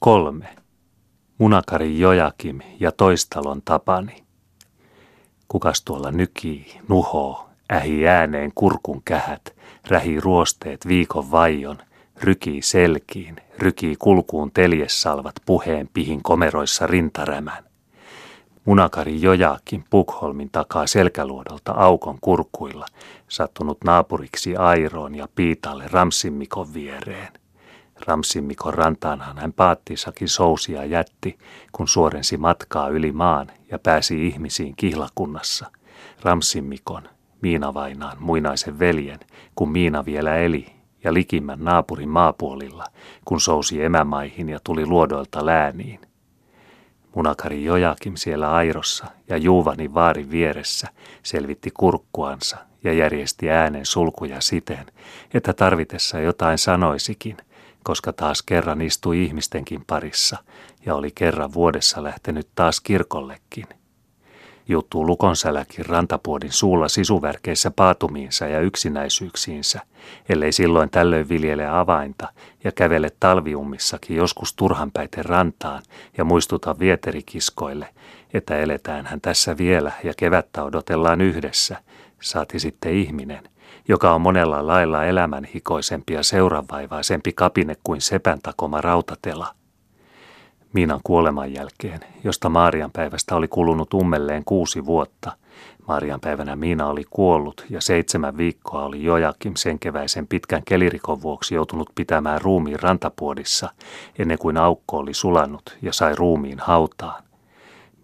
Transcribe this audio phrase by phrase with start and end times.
[0.00, 0.48] Kolme.
[1.38, 4.24] Munakari Jojakim ja toistalon Tapani.
[5.48, 9.56] Kukas tuolla nykii, nuhoo, ähi ääneen kurkun kähät,
[9.88, 11.78] rähi ruosteet viikon vaion,
[12.20, 17.64] rykii selkiin, rykii kulkuun teljessalvat puheen pihin komeroissa rintarämän.
[18.64, 22.86] Munakari Jojakin Pukholmin takaa selkäluodolta aukon kurkuilla,
[23.28, 27.32] sattunut naapuriksi Airoon ja Piitalle Ramsimmikon viereen.
[28.06, 31.38] Ramsimmikon rantaanhan hän paattisakin sousia jätti,
[31.72, 35.70] kun suorensi matkaa yli maan ja pääsi ihmisiin kihlakunnassa.
[36.22, 37.08] Ramsimmikon,
[37.42, 39.20] Miina Vainaan muinaisen veljen,
[39.54, 40.66] kun Miina vielä eli
[41.04, 42.84] ja likimmän naapurin maapuolilla,
[43.24, 46.00] kun sousi emämaihin ja tuli luodoilta lääniin.
[47.14, 50.88] Munakari Jojakim siellä airossa ja Juuvani vaarin vieressä
[51.22, 54.86] selvitti kurkkuansa ja järjesti äänen sulkuja siten,
[55.34, 57.36] että tarvitessa jotain sanoisikin,
[57.88, 60.38] koska taas kerran istui ihmistenkin parissa
[60.86, 63.66] ja oli kerran vuodessa lähtenyt taas kirkollekin.
[64.68, 69.80] Juttuu lukonsäläkin rantapuodin suulla sisuvärkeissä paatumiinsa ja yksinäisyyksiinsä,
[70.28, 72.28] ellei silloin tällöin viljele avainta
[72.64, 75.82] ja kävele talviummissakin joskus turhanpäiten rantaan
[76.18, 77.88] ja muistuta vieterikiskoille,
[78.34, 81.76] että eletään hän tässä vielä ja kevättä odotellaan yhdessä,
[82.20, 83.48] saati sitten ihminen,
[83.88, 89.54] joka on monella lailla elämän hikoisempi ja seuranvaivaisempi kapine kuin sepän takoma rautatela,
[90.72, 95.32] Miinan kuoleman jälkeen, josta Maarian päivästä oli kulunut ummelleen kuusi vuotta.
[95.88, 101.54] Maarian päivänä Miina oli kuollut ja seitsemän viikkoa oli Jojakim sen keväisen pitkän kelirikon vuoksi
[101.54, 103.70] joutunut pitämään ruumiin rantapuodissa,
[104.18, 107.22] ennen kuin aukko oli sulannut ja sai ruumiin hautaan.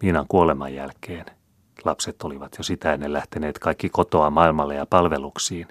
[0.01, 1.25] Miinan kuoleman jälkeen
[1.85, 5.67] lapset olivat jo sitä ennen lähteneet kaikki kotoa maailmalle ja palveluksiin.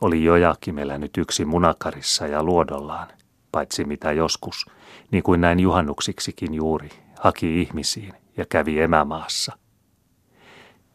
[0.00, 3.08] Oli Jojakim elänyt yksi munakarissa ja luodollaan,
[3.52, 4.66] paitsi mitä joskus–
[5.10, 6.88] niin kuin näin juhannuksiksikin juuri,
[7.20, 9.58] haki ihmisiin ja kävi emämaassa.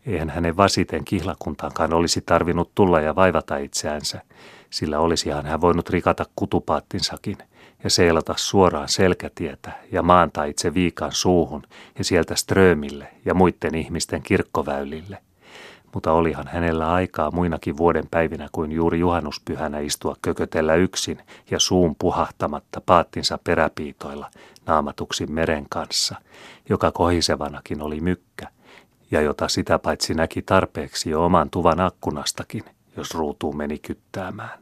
[0.06, 4.22] Eihän hänen vasiten kihlakuntaankaan olisi tarvinnut tulla ja vaivata itseänsä,
[4.70, 7.38] sillä olisihan hän voinut rikata kutupaattinsakin
[7.84, 11.64] ja seilata suoraan selkätietä ja maantaa itse viikan suuhun
[11.98, 15.18] ja sieltä ströömille ja muiden ihmisten kirkkoväylille–
[15.94, 21.20] mutta olihan hänellä aikaa muinakin vuoden päivinä kuin juuri juhannuspyhänä istua kökötellä yksin
[21.52, 24.32] ja suun puhahtamatta paattinsa peräpiitoilla
[24.66, 26.16] naamatuksi meren kanssa,
[26.70, 28.48] joka kohisevanakin oli mykkä,
[29.12, 32.64] ja jota sitä paitsi näki tarpeeksi jo oman tuvan akkunastakin,
[32.98, 34.60] jos ruutuun meni kyttäämään.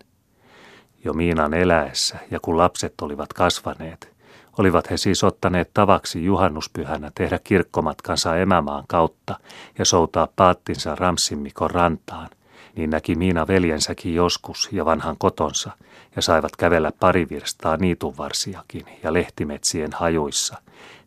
[1.03, 4.19] Jo Miinan eläessä ja kun lapset olivat kasvaneet,
[4.59, 9.39] Olivat he siis ottaneet tavaksi juhannuspyhänä tehdä kirkkomatkansa emämaan kautta
[9.77, 12.29] ja soutaa paattinsa Ramsimmikon rantaan,
[12.75, 15.71] niin näki Miina veljensäkin joskus ja vanhan kotonsa
[16.15, 20.57] ja saivat kävellä pari virstaa niitunvarsiakin ja lehtimetsien hajuissa,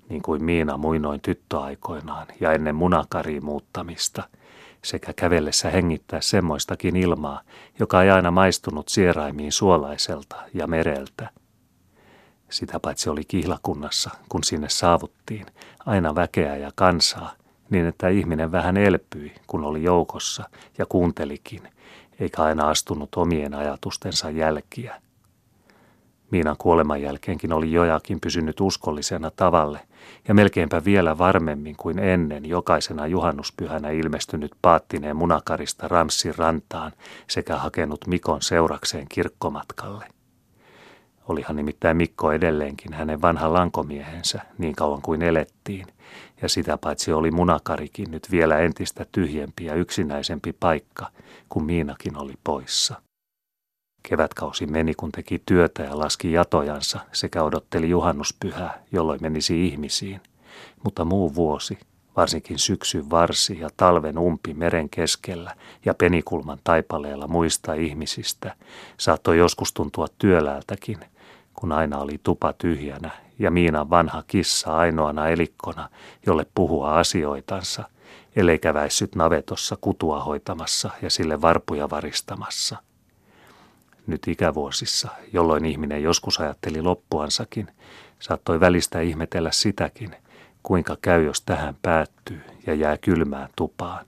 [0.08, 4.22] niin kuin Miina muinoin tyttöaikoinaan ja ennen munakariin muuttamista,
[4.84, 7.40] sekä kävellessä hengittää semmoistakin ilmaa,
[7.78, 11.30] joka ei aina maistunut sieraimiin suolaiselta ja mereltä–
[12.52, 15.46] sitä paitsi oli kihlakunnassa, kun sinne saavuttiin,
[15.86, 17.32] aina väkeä ja kansaa,
[17.70, 20.44] niin että ihminen vähän elpyi, kun oli joukossa
[20.78, 21.68] ja kuuntelikin,
[22.20, 25.02] eikä aina astunut omien ajatustensa jälkiä.
[26.32, 29.80] Miinan kuoleman jälkeenkin oli jojakin pysynyt uskollisena tavalle
[30.28, 36.92] ja melkeinpä vielä varmemmin kuin ennen jokaisena juhannuspyhänä ilmestynyt paattineen munakarista Ramssin rantaan
[37.28, 40.06] sekä hakenut Mikon seurakseen kirkkomatkalle.
[41.28, 45.86] Olihan nimittäin Mikko edelleenkin hänen vanha lankomiehensä niin kauan kuin elettiin,
[46.42, 51.06] ja sitä paitsi oli munakarikin nyt vielä entistä tyhjempi ja yksinäisempi paikka,
[51.48, 53.02] kun Miinakin oli poissa.
[54.02, 60.20] Kevätkausi meni, kun teki työtä ja laski jatojansa sekä odotteli juhannuspyhää, jolloin menisi ihmisiin.
[60.84, 61.78] Mutta muu vuosi,
[62.16, 65.54] varsinkin syksyn varsi ja talven umpi meren keskellä
[65.84, 68.54] ja penikulman taipaleella muista ihmisistä,
[68.96, 70.98] saattoi joskus tuntua työläältäkin,
[71.54, 75.88] kun aina oli tupa tyhjänä ja Miinan vanha kissa ainoana elikkona,
[76.26, 77.84] jolle puhua asioitansa,
[78.36, 82.76] ellei käväissyt navetossa kutua hoitamassa ja sille varpuja varistamassa.
[84.06, 87.68] Nyt ikävuosissa, jolloin ihminen joskus ajatteli loppuansakin,
[88.18, 90.16] saattoi välistä ihmetellä sitäkin,
[90.62, 94.06] kuinka käy, jos tähän päättyy ja jää kylmään tupaan.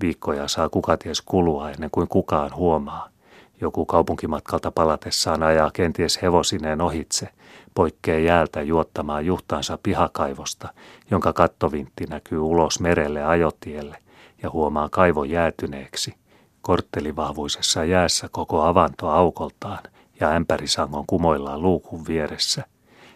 [0.00, 3.08] Viikkoja saa kukaties kulua ennen kuin kukaan huomaa–
[3.60, 7.28] joku kaupunkimatkalta palatessaan ajaa kenties hevosineen ohitse,
[7.74, 10.68] poikkee jäältä juottamaan juhtaansa pihakaivosta,
[11.10, 13.98] jonka kattovintti näkyy ulos merelle ajotielle
[14.42, 16.14] ja huomaa kaivon jäätyneeksi.
[16.62, 19.82] Korttelivahvuisessa jäässä koko avanto aukoltaan
[20.20, 22.64] ja ämpärisangon kumoillaan luukun vieressä.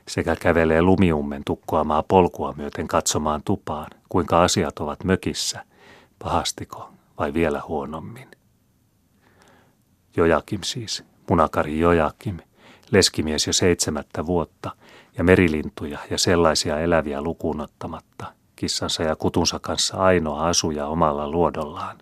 [0.08, 5.64] sekä kävelee lumiummen tukkoamaa polkua myöten katsomaan tupaan, kuinka asiat ovat mökissä,
[6.19, 8.29] pahastiko vai vielä huonommin.
[10.17, 12.37] Jojakim siis, munakari Jojakim,
[12.90, 14.70] leskimies jo seitsemättä vuotta
[15.19, 18.26] ja merilintuja ja sellaisia eläviä lukuun ottamatta,
[18.56, 21.99] kissansa ja kutunsa kanssa ainoa asuja omalla luodollaan.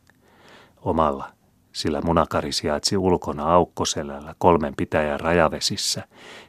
[0.85, 1.33] Omalla,
[1.73, 6.03] sillä munakari sijaitsi ulkona aukkoselällä kolmen pitäjän rajavesissä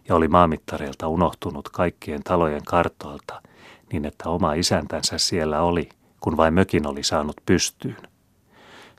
[0.10, 3.42] ja oli maamittareilta unohtunut kaikkien talojen kartoilta,
[3.92, 5.90] niin että oma isäntänsä siellä oli,
[6.20, 7.98] kun vain mökin oli saanut pystyyn.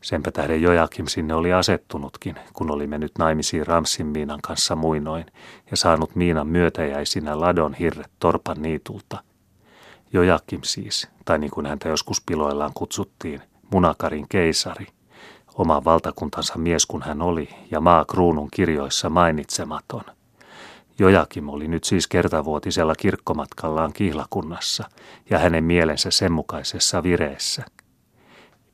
[0.03, 5.27] Senpä tähden Jojakim sinne oli asettunutkin, kun oli mennyt naimisiin Ramsin Miinan kanssa muinoin
[5.71, 9.23] ja saanut Miinan myötäjäisinä ladon hirret torpan niitulta.
[10.13, 13.43] Jojakim siis, tai niin kuin häntä joskus piloillaan kutsuttiin,
[13.73, 14.87] Munakarin keisari,
[15.55, 20.05] oma valtakuntansa mies kun hän oli ja maa kruunun kirjoissa mainitsematon.
[20.99, 24.85] Jojakim oli nyt siis kertavuotisella kirkkomatkallaan kihlakunnassa
[25.31, 27.65] ja hänen mielensä sen mukaisessa vireessä–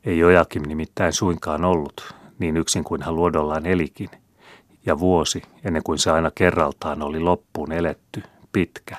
[0.05, 4.11] ei Jojakim nimittäin suinkaan ollut, niin yksin kuin hän luodollaan elikin.
[4.87, 8.23] Ja vuosi, ennen kuin se aina kerraltaan oli loppuun eletty,
[8.53, 8.97] pitkä.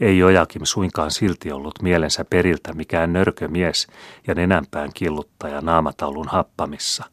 [0.00, 3.86] Ei Jojakim suinkaan silti ollut mielensä periltä mikään nörkömies
[4.26, 7.04] ja nenänpään killuttaja naamataulun happamissa.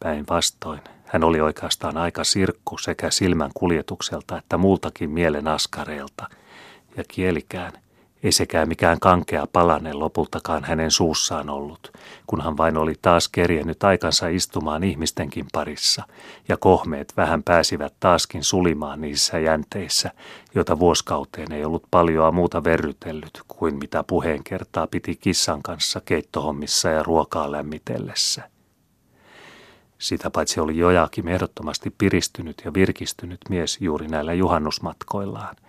[0.00, 6.28] Päinvastoin, hän oli oikeastaan aika sirkku sekä silmän kuljetukselta että muultakin mielen askareelta,
[6.96, 7.72] ja kielikään–
[8.22, 11.92] ei sekään mikään kankea palane lopultakaan hänen suussaan ollut,
[12.26, 16.02] kun hän vain oli taas kerjennyt aikansa istumaan ihmistenkin parissa,
[16.48, 20.10] ja kohmeet vähän pääsivät taaskin sulimaan niissä jänteissä,
[20.54, 26.88] joita vuoskauteen ei ollut paljoa muuta verrytellyt kuin mitä puheen kertaa piti kissan kanssa keittohommissa
[26.88, 28.57] ja ruokaa lämmitellessä.
[29.98, 35.56] Sitä paitsi oli Jojakin ehdottomasti piristynyt ja virkistynyt mies juuri näillä juhannusmatkoillaan–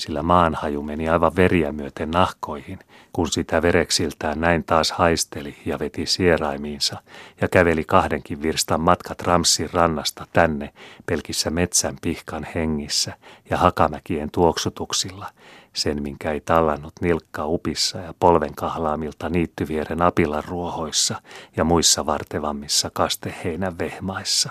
[0.00, 2.78] sillä maanhaju meni aivan veriä myöten nahkoihin,
[3.12, 7.02] kun sitä vereksiltään näin taas haisteli ja veti sieraimiinsa
[7.40, 10.72] ja käveli kahdenkin virstan matkat Ramsin rannasta tänne
[11.06, 13.12] pelkissä metsän pihkan hengissä
[13.50, 15.26] ja hakamäkien tuoksutuksilla,
[15.72, 21.22] sen minkä ei tallannut nilkka upissa ja polven kahlaamilta niittyvieren apilan ruohoissa
[21.56, 24.50] ja muissa vartevammissa kasteheinän vehmaissa.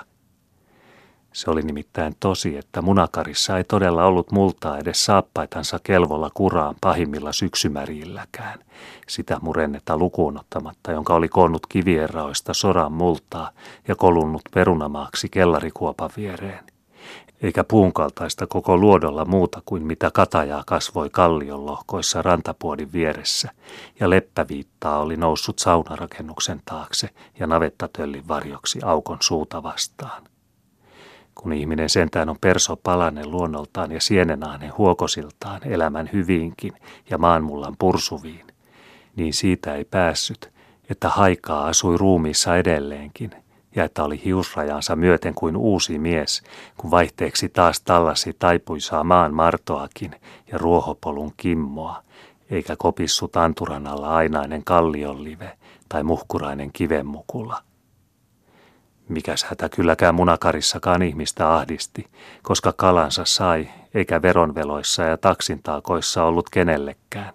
[1.34, 7.32] Se oli nimittäin tosi, että munakarissa ei todella ollut multaa edes saappaitansa kelvolla kuraan pahimmilla
[7.32, 8.60] syksymärjilläkään.
[9.08, 13.52] Sitä murennetta lukuun ottamatta, jonka oli koonnut kivierraoista soran multaa
[13.88, 16.79] ja kolunnut perunamaaksi kellarikuopan viereen.
[17.42, 23.52] Eikä puun kaltaista koko luodolla muuta kuin mitä katajaa kasvoi kallion lohkoissa rantapuodin vieressä,
[24.00, 27.10] ja leppäviittaa oli noussut saunarakennuksen taakse
[27.40, 30.24] ja navettatöllin varjoksi aukon suuta vastaan.
[31.36, 36.74] Kun ihminen sentään on perso palanen luonnoltaan ja sienenainen huokosiltaan elämän hyviinkin
[37.10, 38.48] ja maanmullan pursuviin,
[39.16, 40.52] niin siitä ei päässyt,
[40.90, 43.32] että haikaa asui ruumiissa edelleenkin
[43.76, 46.44] ja että oli hiusrajansa myöten kuin uusi mies,
[46.78, 50.16] kun vaihteeksi taas tallasi taipuisaa maan martoakin
[50.52, 52.04] ja ruohopolun kimmoa,
[52.50, 55.58] eikä kopissut anturan alla ainainen kallionlive
[55.90, 57.62] tai muhkurainen kivenmukula–
[59.10, 62.08] Mikäs hätä kylläkään munakarissakaan ihmistä ahdisti,
[62.42, 67.34] koska kalansa sai, eikä veronveloissa ja taksintaakoissa ollut kenellekään,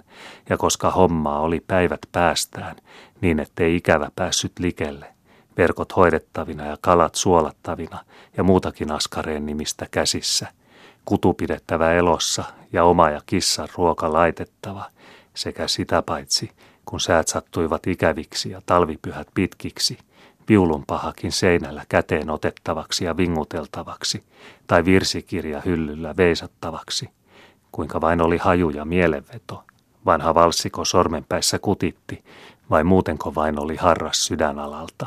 [0.49, 2.77] ja koska hommaa oli päivät päästään,
[3.21, 5.14] niin ettei ikävä päässyt likelle,
[5.57, 8.05] verkot hoidettavina ja kalat suolattavina
[8.37, 10.47] ja muutakin askareen nimistä käsissä,
[11.05, 14.85] kutu pidettävä elossa ja oma ja kissan ruoka laitettava,
[15.35, 16.51] sekä sitä paitsi,
[16.85, 19.99] kun säät sattuivat ikäviksi ja talvipyhät pitkiksi–
[20.49, 24.25] viulunpahakin seinällä käteen otettavaksi ja vinguteltavaksi,
[24.67, 27.09] tai virsikirja hyllyllä veisattavaksi,
[27.73, 29.65] kuinka vain oli haju ja mielenveto.
[30.07, 32.25] Vanha valssiko sormenpäissä kutitti,
[32.71, 35.07] vai muutenko vain oli harras sydänalalta.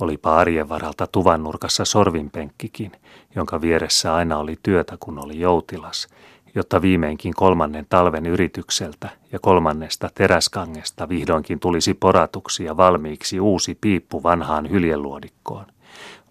[0.00, 2.92] Olipa arjen varalta tuvan nurkassa sorvinpenkkikin,
[3.34, 6.08] jonka vieressä aina oli työtä, kun oli joutilas,
[6.54, 14.22] jotta viimeinkin kolmannen talven yritykseltä ja kolmannesta teräskangesta vihdoinkin tulisi poratuksi ja valmiiksi uusi piippu
[14.22, 15.66] vanhaan hyljeluodikkoon.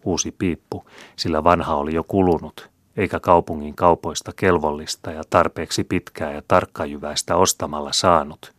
[0.06, 0.86] Uusi piippu,
[1.16, 7.94] sillä vanha oli jo kulunut, eikä kaupungin kaupoista kelvollista ja tarpeeksi pitkää ja tarkkajyväistä ostamalla
[7.94, 8.54] saanut.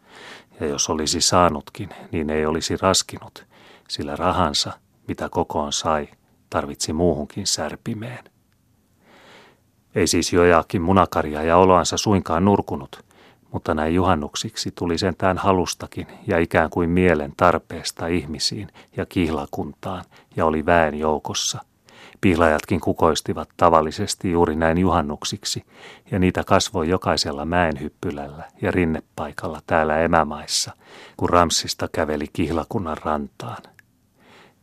[0.60, 3.44] Ja jos olisi saanutkin, niin ei olisi raskinut,
[3.88, 4.72] sillä rahansa,
[5.10, 6.08] mitä kokoon sai,
[6.50, 8.24] tarvitsi muuhunkin särpimeen.
[9.94, 13.04] Ei siis Jojakin munakaria ja oloansa suinkaan nurkunut,
[13.52, 20.04] mutta näin juhannuksiksi tuli sentään halustakin ja ikään kuin mielen tarpeesta ihmisiin ja kihlakuntaan
[20.36, 21.58] ja oli väen joukossa.
[22.20, 25.64] Pihlajatkin kukoistivat tavallisesti juuri näin juhannuksiksi,
[26.10, 30.72] ja niitä kasvoi jokaisella mäenhyppylällä ja rinnepaikalla täällä emämaissa,
[31.16, 33.62] kun Ramsista käveli kihlakunnan rantaan.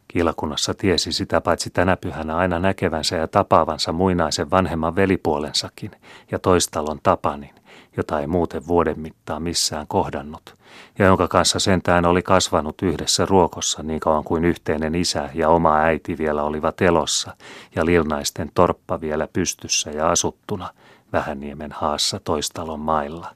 [0.08, 5.92] Kihlakunnassa tiesi sitä paitsi tänä pyhänä aina näkevänsä ja tapaavansa muinaisen vanhemman velipuolensakin
[6.32, 7.56] ja toistalon Tapanin,
[7.98, 10.56] jota ei muuten vuoden mittaan missään kohdannut,
[11.00, 15.78] ja jonka kanssa sentään oli kasvanut yhdessä ruokossa niin kauan kuin yhteinen isä ja oma
[15.78, 17.36] äiti vielä olivat elossa,
[17.76, 20.70] ja lilnaisten torppa vielä pystyssä ja asuttuna
[21.14, 23.36] Vähäniemen haassa toistalon mailla.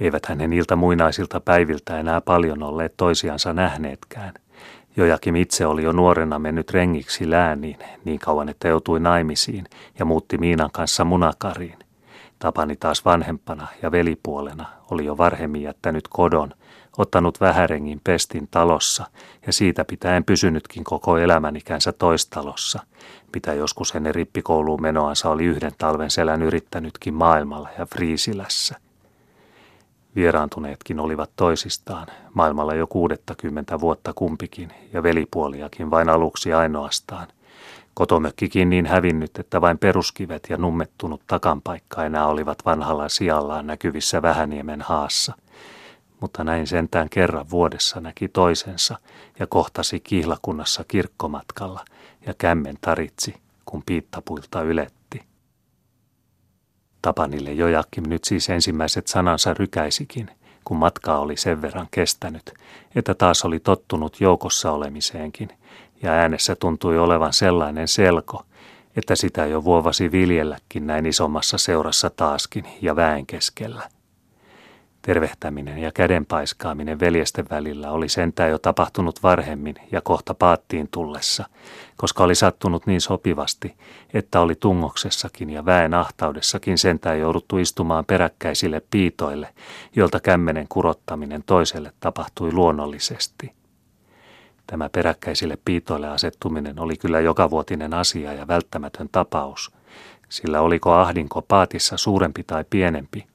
[0.00, 4.34] Eivät hänen ilta muinaisilta päiviltä enää paljon olleet toisiansa nähneetkään.
[4.96, 9.64] Jojakin itse oli jo nuorena mennyt rengiksi lääniin niin kauan, että joutui naimisiin
[9.98, 11.78] ja muutti Miinan kanssa munakariin.
[12.38, 16.50] Tapani taas vanhempana ja velipuolena oli jo varhemmin jättänyt kodon,
[16.98, 19.06] ottanut vähärengin pestin talossa
[19.46, 22.80] ja siitä pitäen pysynytkin koko elämänikänsä toistalossa,
[23.34, 28.85] mitä joskus ennen rippikouluun menoansa oli yhden talven selän yrittänytkin maailmalla ja Friisilässä.
[30.16, 37.26] Vieraantuneetkin olivat toisistaan, maailmalla jo kuudettakymmentä vuotta kumpikin ja velipuoliakin vain aluksi ainoastaan.
[37.94, 44.82] Kotomökkikin niin hävinnyt, että vain peruskivet ja nummettunut takanpaikka enää olivat vanhalla sijallaan näkyvissä Vähäniemen
[44.82, 45.34] haassa.
[46.20, 48.98] Mutta näin sentään kerran vuodessa näki toisensa
[49.38, 51.84] ja kohtasi kihlakunnassa kirkkomatkalla
[52.26, 54.95] ja kämmen taritsi, kun piittapuilta yletti.
[57.06, 60.30] Tapanille Jojakim nyt siis ensimmäiset sanansa rykäisikin,
[60.64, 62.54] kun matkaa oli sen verran kestänyt,
[62.94, 65.48] että taas oli tottunut joukossa olemiseenkin–
[66.02, 68.42] ja äänessä tuntui olevan sellainen selko,
[68.96, 73.82] että sitä jo vuovasi viljelläkin näin isommassa seurassa taaskin ja väen keskellä.
[75.06, 81.44] Tervehtäminen ja kädenpaiskaaminen veljesten välillä oli sentään jo tapahtunut varhemmin ja kohta paattiin tullessa,
[81.96, 83.74] koska oli sattunut niin sopivasti,
[84.14, 89.48] että oli tungoksessakin ja väen ahtaudessakin sentään jouduttu istumaan peräkkäisille piitoille,
[89.96, 93.52] jolta kämmenen kurottaminen toiselle tapahtui luonnollisesti–
[94.66, 99.70] Tämä peräkkäisille piitoille asettuminen oli kyllä jokavuotinen asia ja välttämätön tapaus,
[100.28, 103.26] sillä oliko ahdinko paatissa suurempi tai pienempi,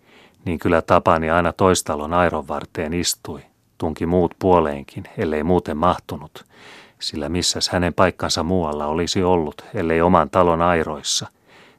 [0.45, 3.41] niin kyllä Tapani aina toistalon airon varteen istui,
[3.77, 6.45] tunki muut puoleenkin, ellei muuten mahtunut,
[6.99, 11.27] sillä missäs hänen paikkansa muualla olisi ollut, ellei oman talon airoissa.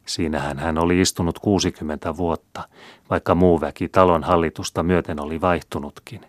[0.07, 2.69] Siinähän hän oli istunut 60 vuotta,
[3.11, 6.21] vaikka muu väki talon hallitusta myöten oli vaihtunutkin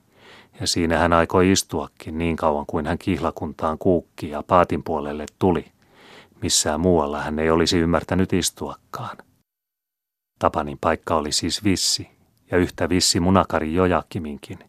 [0.60, 5.66] ja siinä hän aikoi istuakin niin kauan kuin hän kihlakuntaan kuukki ja paatin puolelle tuli.
[6.42, 9.18] Missään muualla hän ei olisi ymmärtänyt istuakaan.
[10.40, 12.10] Tapanin paikka oli siis vissi,
[12.53, 14.60] ja yhtä vissi munakari Jojakiminkin,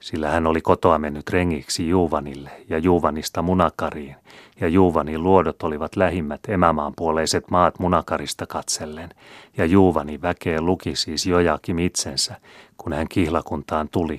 [0.00, 4.16] sillä hän oli kotoa mennyt rengiksi Juuvanille ja Juuvanista munakariin,
[4.60, 9.10] ja Juuvanin luodot olivat lähimmät emämaan puoleiset maat munakarista katsellen,
[9.56, 12.36] ja Juuvani väkeä luki siis Jojakim itsensä,
[12.76, 14.18] kun hän kihlakuntaan tuli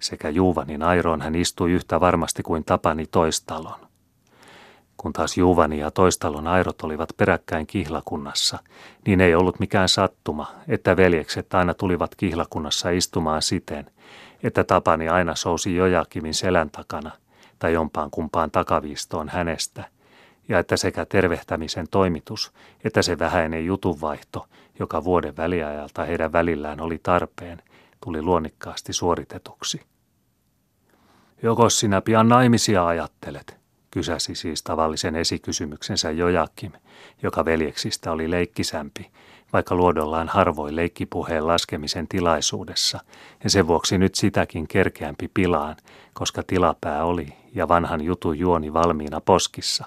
[0.00, 3.87] sekä Juuvanin airoon hän istui yhtä varmasti kuin Tapani toistalon.
[4.98, 8.58] Kun taas Juuvani ja toistalon airot olivat peräkkäin kihlakunnassa,
[9.06, 13.90] niin ei ollut mikään sattuma, että veljekset aina tulivat kihlakunnassa istumaan siten,
[14.42, 17.10] että Tapani aina sousi Jojakimin selän takana
[17.58, 19.84] tai jompaan kumpaan takaviistoon hänestä,
[20.48, 22.52] ja että sekä tervehtämisen toimitus
[22.84, 24.46] että se vähäinen jutunvaihto,
[24.78, 27.62] joka vuoden väliajalta heidän välillään oli tarpeen,
[28.04, 29.80] tuli luonnikkaasti suoritetuksi.
[31.42, 33.57] Joko sinä pian naimisia ajattelet,
[33.90, 36.72] kysäsi siis tavallisen esikysymyksensä Jojakim,
[37.22, 39.10] joka veljeksistä oli leikkisämpi,
[39.52, 43.00] vaikka luodollaan harvoin leikkipuheen laskemisen tilaisuudessa,
[43.44, 45.76] ja sen vuoksi nyt sitäkin kerkeämpi pilaan,
[46.12, 49.84] koska tilapää oli ja vanhan jutun juoni valmiina poskissa.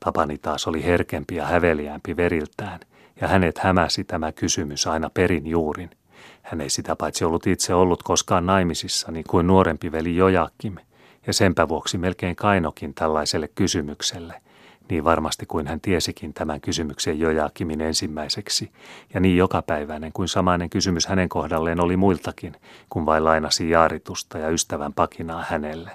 [0.00, 2.80] Tapani taas oli herkempi ja häveliämpi veriltään,
[3.20, 5.90] ja hänet hämäsi tämä kysymys aina perin juurin–
[6.42, 10.76] hän ei sitä paitsi ollut itse ollut koskaan naimisissa, niin kuin nuorempi veli Jojakim,
[11.26, 14.42] ja senpä vuoksi melkein kainokin tällaiselle kysymykselle,
[14.90, 18.70] niin varmasti kuin hän tiesikin tämän kysymyksen Jojakimin ensimmäiseksi,
[19.14, 22.56] ja niin jokapäiväinen kuin samainen kysymys hänen kohdalleen oli muiltakin,
[22.90, 25.90] kun vain lainasi jaaritusta ja ystävän pakinaa hänelle.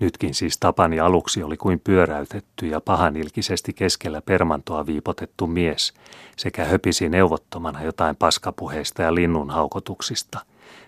[0.00, 5.94] Nytkin siis Tapani aluksi oli kuin pyöräytetty ja pahanilkisesti keskellä permantoa viipotettu mies
[6.36, 10.40] sekä höpisi neuvottomana jotain paskapuheista ja linnun haukotuksista,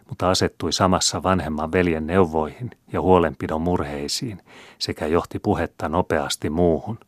[0.09, 4.43] mutta asettui samassa vanhemman veljen neuvoihin ja huolenpidon murheisiin
[4.79, 6.99] sekä johti puhetta nopeasti muuhun.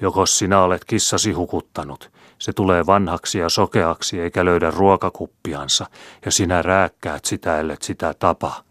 [0.00, 5.86] Joko sinä olet kissasi hukuttanut, se tulee vanhaksi ja sokeaksi eikä löydä ruokakuppiansa,
[6.24, 8.54] ja sinä rääkkäät sitä, ellet sitä tapa–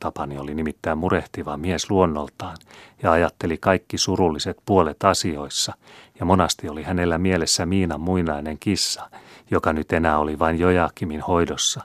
[0.00, 2.56] Tapani oli nimittäin murehtiva mies luonnoltaan
[3.02, 5.72] ja ajatteli kaikki surulliset puolet asioissa,
[6.20, 9.10] ja monasti oli hänellä mielessä Miinan muinainen kissa,
[9.50, 11.80] joka nyt enää oli vain Jojakimin hoidossa.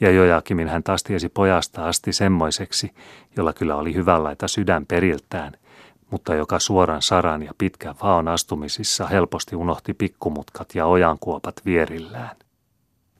[0.00, 2.90] Ja Jojakimin hän taas tiesi pojasta asti semmoiseksi,
[3.36, 5.52] jolla kyllä oli hyvänlaita sydän periltään,
[6.10, 12.36] mutta joka suoran saran ja pitkän vaon astumisissa helposti unohti pikkumutkat ja ojankuopat vierillään.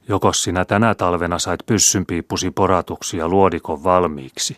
[0.08, 4.56] Jokos sinä tänä talvena sait pyssynpiippusi poratuksi ja luodikon valmiiksi,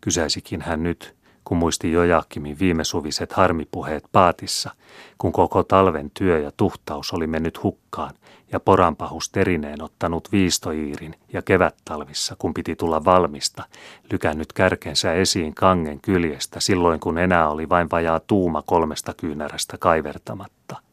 [0.00, 1.19] kysäisikin hän nyt,
[1.50, 4.70] kun muisti Jojakimin viime suviset harmipuheet paatissa,
[5.18, 8.14] kun koko talven työ ja tuhtaus oli mennyt hukkaan
[8.52, 13.64] ja poranpahus terineen ottanut viistoiirin ja kevättalvissa, kun piti tulla valmista,
[14.12, 20.76] lykännyt kärkensä esiin kangen kyljestä silloin, kun enää oli vain vajaa tuuma kolmesta kyynärästä kaivertamatta–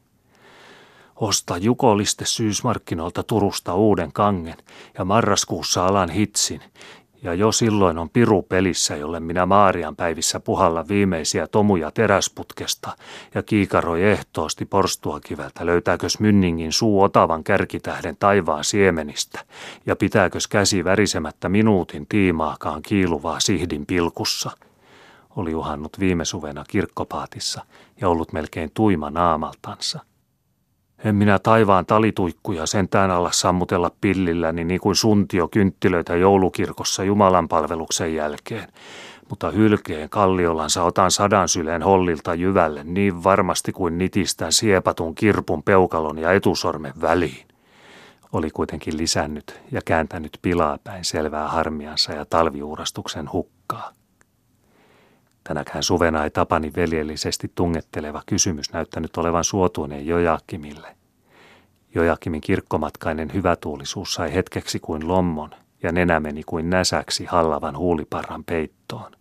[1.19, 4.57] Osta Jukoliste syysmarkkinoilta Turusta uuden kangen
[4.97, 6.61] ja marraskuussa alan hitsin.
[7.23, 12.91] Ja jo silloin on piru pelissä, jolle minä Maarian päivissä puhalla viimeisiä tomuja teräsputkesta
[13.35, 19.39] ja kiikaroi ehtoosti porstua kiveltä, löytääkös Mynningin suu otavan kärkitähden taivaan siemenistä
[19.85, 24.51] ja pitääkös käsi värisemättä minuutin tiimaakaan kiiluvaa sihdin pilkussa–
[25.37, 27.65] oli uhannut viime suvena kirkkopaatissa
[28.01, 29.99] ja ollut melkein tuima naamaltansa.
[31.03, 38.15] En minä taivaan talituikkuja sentään alla sammutella pillilläni niin kuin suntio kynttilöitä joulukirkossa Jumalan palveluksen
[38.15, 38.67] jälkeen.
[39.29, 46.17] Mutta hylkeen kalliolansa otan sadan syleen hollilta jyvälle niin varmasti kuin nitistän siepatun kirpun peukalon
[46.17, 47.47] ja etusormen väliin.
[48.33, 53.91] Oli kuitenkin lisännyt ja kääntänyt pilaapäin selvää harmiansa ja talviuurastuksen hukkaa.
[55.47, 60.95] Tänäkään suvena ei Tapani veljellisesti tungetteleva kysymys näyttänyt olevan suotuinen Jojakimille.
[61.95, 65.49] Jojakimin kirkkomatkainen hyvätuulisuus sai hetkeksi kuin lommon
[65.83, 69.11] ja nenä meni kuin näsäksi hallavan huuliparran peittoon.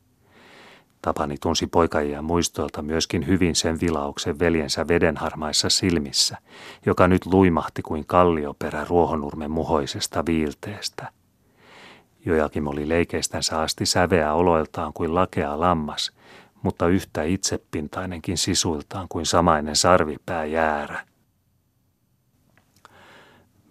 [1.03, 6.39] Tapani tunsi poikajia muistoilta myöskin hyvin sen vilauksen veljensä vedenharmaissa silmissä,
[6.87, 11.13] joka nyt luimahti kuin kallioperä ruohonurmen muhoisesta viilteestä.
[12.27, 16.13] Jojakim oli leikeistänsä asti säveä oloiltaan kuin lakea lammas,
[16.63, 21.07] mutta yhtä itsepintainenkin sisuiltaan kuin samainen sarvipää jäärä.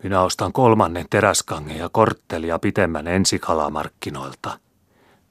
[0.03, 4.59] Minä ostan kolmannen teräskangen ja korttelia pitemmän ensikalamarkkinoilta,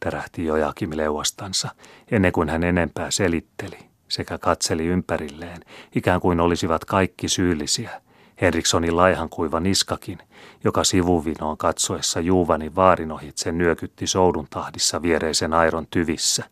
[0.01, 1.69] tärähti Jojakim leuastansa,
[2.11, 5.61] ennen kuin hän enempää selitteli, sekä katseli ympärilleen,
[5.95, 8.04] ikään kuin olisivat kaikki syyllisiä.
[8.41, 10.19] Henrikssonin laihankuiva niskakin,
[10.65, 16.45] joka sivuvinoon katsoessa Juuvani vaarin ohitse nyökytti soudun tahdissa viereisen airon tyvissä.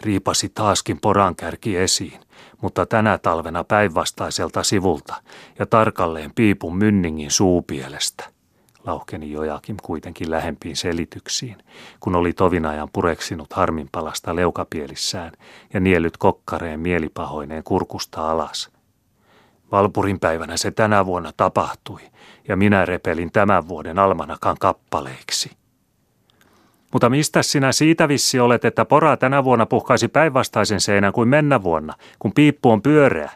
[0.00, 2.20] Riipasi taaskin porankärki esiin,
[2.60, 5.14] mutta tänä talvena päinvastaiselta sivulta
[5.58, 8.34] ja tarkalleen piipun mynningin suupielestä.
[8.84, 11.56] Lauhkeni Jojakim kuitenkin lähempiin selityksiin,
[12.00, 15.32] kun oli tovinajan pureksinut harminpalasta leukapielissään
[15.74, 18.73] ja niellyt kokkareen mielipahoineen kurkusta alas.
[19.74, 22.00] Valpurin päivänä se tänä vuonna tapahtui,
[22.48, 25.50] ja minä repelin tämän vuoden almanakan kappaleiksi–
[26.94, 31.62] mutta mistä sinä siitä vissi olet, että pora tänä vuonna puhkaisi päinvastaisen seinän kuin mennä
[31.62, 33.30] vuonna, kun piippu on pyöreä?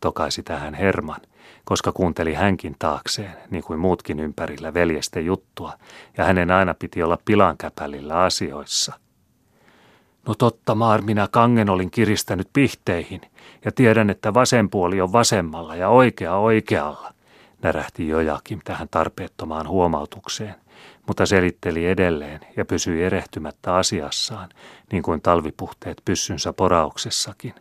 [0.00, 1.20] Tokaisi tähän Herman,
[1.64, 5.72] koska kuunteli hänkin taakseen, niin kuin muutkin ympärillä veljesten juttua,
[6.18, 8.92] ja hänen aina piti olla pilankäpälillä asioissa.
[10.26, 13.20] No totta, Maar, minä kangen olin kiristänyt pihteihin,
[13.64, 17.14] ja tiedän, että vasen puoli on vasemmalla ja oikea oikealla,
[17.62, 20.54] närähti Jojakim tähän tarpeettomaan huomautukseen–
[21.10, 24.48] mutta selitteli edelleen ja pysyi erehtymättä asiassaan,
[24.92, 27.54] niin kuin talvipuhteet pyssynsä porauksessakin.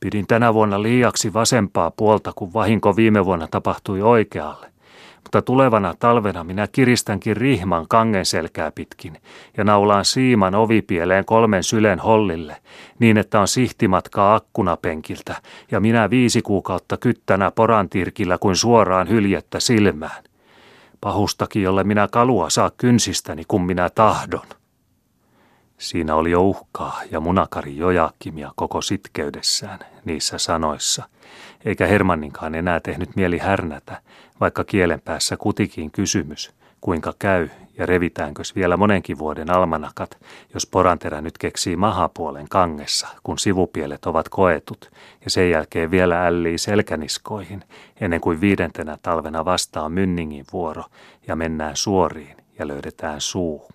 [0.00, 4.72] Pidin tänä vuonna liiaksi vasempaa puolta, kun vahinko viime vuonna tapahtui oikealle.
[5.26, 9.18] Mutta tulevana talvena minä kiristänkin rihman kangen selkää pitkin
[9.56, 12.56] ja naulaan siiman ovipieleen kolmen sylen hollille,
[12.98, 15.36] niin että on sihtimatkaa akkunapenkiltä
[15.70, 20.24] ja minä viisi kuukautta kyttänä porantirkillä kuin suoraan hyljettä silmään
[21.00, 24.46] pahustakin, jolle minä kalua saa kynsistäni, kun minä tahdon.
[25.78, 31.08] Siinä oli jo uhkaa ja munakari Jojakimia koko sitkeydessään niissä sanoissa,
[31.66, 34.02] eikä Hermanninkaan enää tehnyt mieli härnätä,
[34.40, 37.48] vaikka kielen päässä kutikin kysymys, kuinka käy
[37.78, 40.18] ja revitäänkös vielä monenkin vuoden almanakat,
[40.54, 44.90] jos poranterä nyt keksii mahapuolen kangessa, kun sivupielet ovat koetut,
[45.24, 47.64] ja sen jälkeen vielä ällii selkäniskoihin,
[48.00, 50.84] ennen kuin viidentenä talvena vastaa Mynningin vuoro,
[51.26, 53.68] ja mennään suoriin ja löydetään suu.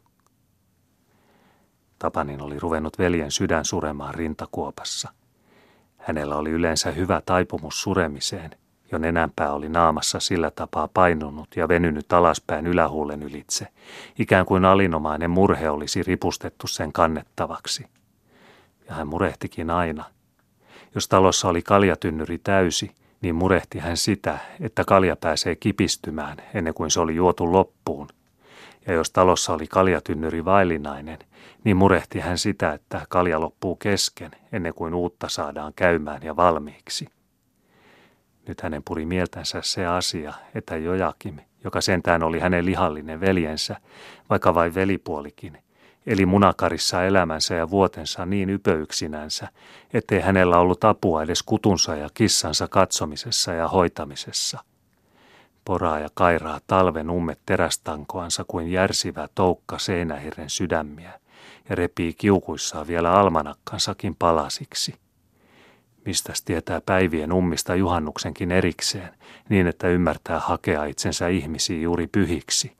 [1.99, 5.20] Tapanin oli ruvennut veljen sydän suremaan rintakuopassa.
[6.01, 8.51] Hänellä oli yleensä hyvä taipumus suremiseen,
[8.91, 13.67] jo nenänpää oli naamassa sillä tapaa painunut ja venynyt alaspäin ylähuulen ylitse,
[14.19, 17.85] ikään kuin alinomainen murhe olisi ripustettu sen kannettavaksi.
[18.89, 20.03] Ja hän murehtikin aina.
[20.95, 26.91] Jos talossa oli kaljatynnyri täysi, niin murehti hän sitä, että kalja pääsee kipistymään ennen kuin
[26.91, 28.07] se oli juotu loppuun.
[28.87, 31.19] Ja jos talossa oli kaljatynnyri vaillinainen,
[31.63, 37.07] niin murehti hän sitä, että kalja loppuu kesken ennen kuin uutta saadaan käymään ja valmiiksi.
[38.47, 43.75] Nyt hänen puri mieltänsä se asia, että Jojakim, joka sentään oli hänen lihallinen veljensä,
[44.29, 45.57] vaikka vain velipuolikin,
[46.05, 49.47] eli munakarissa elämänsä ja vuotensa niin ypöyksinänsä,
[49.93, 54.70] ettei hänellä ollut apua edes kutunsa ja kissansa katsomisessa ja hoitamisessa.
[55.65, 61.19] Poraa ja kairaa talven ummet terästankoansa kuin järsivä toukka seinähirren sydämiä
[61.69, 64.95] ja repii kiukuissaan vielä almanakkansakin palasiksi.
[66.05, 69.09] Mistäs tietää päivien ummista juhannuksenkin erikseen,
[69.49, 72.77] niin että ymmärtää hakea itsensä ihmisiä juuri pyhiksi.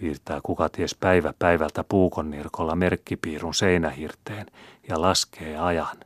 [0.00, 4.46] Piirtää kuka ties päivä päivältä puukonnirkolla merkkipiirun seinähirteen
[4.88, 5.96] ja laskee ajan.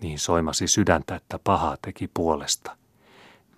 [0.00, 2.77] Niin soimasi sydäntä, että pahaa teki puolesta.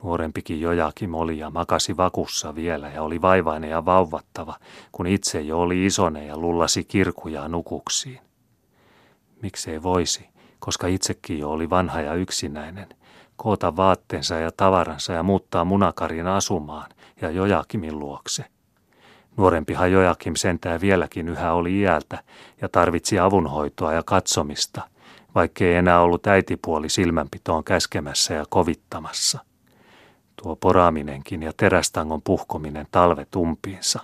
[0.03, 4.57] Nuorempikin jojakin oli ja makasi vakussa vielä ja oli vaivainen ja vauvattava,
[4.93, 8.21] kun itse jo oli isone ja lullasi kirkuja nukuksiin.
[9.43, 12.89] Miksei voisi, koska itsekin jo oli vanha ja yksinäinen,
[13.37, 18.45] koota vaatteensa ja tavaransa ja muuttaa munakarin asumaan ja Jojakimin luokse.
[19.37, 22.19] Nuorempihan Jojakim sentää vieläkin yhä oli iältä
[22.61, 24.83] ja tarvitsi avunhoitoa ja katsomista,
[25.35, 29.50] vaikkei enää ollut äitipuoli silmänpitoon käskemässä ja kovittamassa.
[30.43, 34.01] Tuo poraaminenkin ja terästangon puhkominen talvet umpiinsa.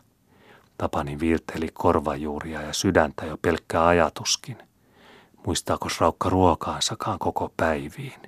[0.78, 4.58] Tapani viilteli korvajuuria ja sydäntä jo pelkkä ajatuskin.
[5.46, 8.22] Muistaako Raukka ruokaansakaan koko päiviin?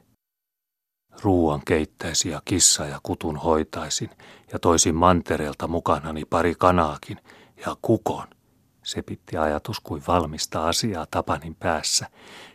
[1.23, 4.11] Ruuan keittäisi ja kissa ja kutun hoitaisin
[4.53, 7.18] ja toisin mantereelta mukanani pari kanaakin
[7.66, 8.27] ja kukon.
[8.83, 12.07] Se pitti ajatus kuin valmista asiaa Tapanin päässä,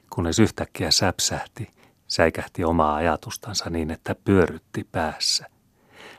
[0.09, 1.71] kunnes yhtäkkiä säpsähti,
[2.13, 5.45] säikähti omaa ajatustansa niin, että pyörrytti päässä.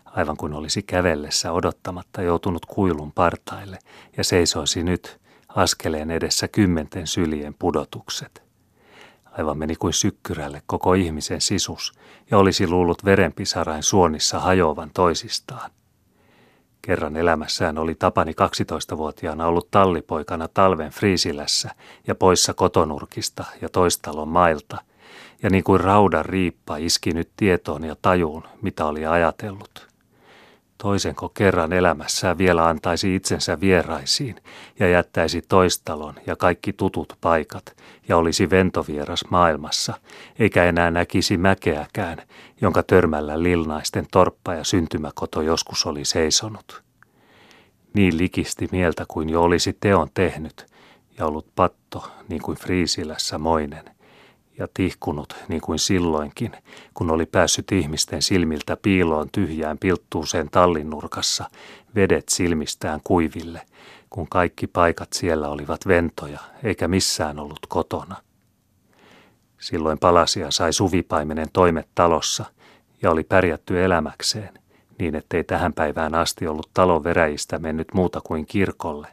[0.05, 3.79] Aivan kuin olisi kävellessä odottamatta joutunut kuilun partaille
[4.17, 8.43] ja seisoisi nyt askeleen edessä kymmenten syljen pudotukset.
[9.39, 11.93] Aivan meni kuin sykkyrälle koko ihmisen sisus
[12.31, 15.71] ja olisi luullut verenpisarain suonissa hajoavan toisistaan.
[16.83, 21.71] Kerran elämässään oli Tapani 12-vuotiaana ollut tallipoikana talven Friisilässä
[22.07, 24.79] ja poissa kotonurkista ja toistalon mailta,
[25.45, 29.87] ja niin kuin raudan riippa iski nyt tietoon ja tajuun, mitä oli ajatellut–
[30.85, 34.37] Toisenko kerran elämässään vielä antaisi itsensä vieraisiin
[34.79, 37.77] ja jättäisi toistalon ja kaikki tutut paikat
[38.09, 39.95] ja olisi ventovieras maailmassa,
[40.39, 42.19] eikä enää näkisi mäkeäkään,
[42.61, 46.83] jonka törmällä lilnaisten torppa ja syntymäkoto joskus oli seisonut.
[47.95, 50.67] Niin likisti mieltä kuin jo olisi teon tehnyt
[51.19, 53.94] ja ollut patto niin kuin Friisilässä moinen
[54.59, 56.53] ja tihkunut niin kuin silloinkin,
[56.95, 61.45] kun oli päässyt ihmisten silmiltä piiloon tyhjään pilttuuseen tallinnurkassa,
[61.95, 63.63] vedet silmistään kuiville,
[64.11, 68.17] kun kaikki paikat siellä olivat ventoja, eikä missään ollut kotona.
[69.61, 72.45] Silloin palasia sai suvipaimenen toimet talossa
[73.03, 74.59] ja oli pärjätty elämäkseen,
[74.99, 79.09] niin ettei tähän päivään asti ollut talon veräjistä mennyt muuta kuin kirkolle.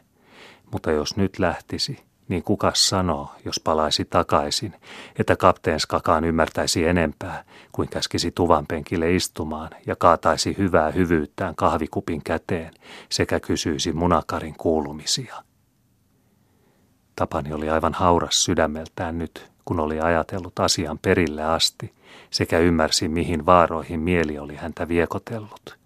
[0.72, 1.98] Mutta jos nyt lähtisi,
[2.28, 4.74] niin kukas sanoo, jos palaisi takaisin,
[5.18, 12.74] että kapteenskakaan ymmärtäisi enempää, kuin käskisi tuvan penkille istumaan ja kaataisi hyvää hyvyyttään kahvikupin käteen
[13.08, 15.34] sekä kysyisi munakarin kuulumisia.
[17.16, 21.94] Tapani oli aivan hauras sydämeltään nyt, kun oli ajatellut asian perille asti,
[22.30, 25.78] sekä ymmärsi, mihin vaaroihin mieli oli häntä viekotellut.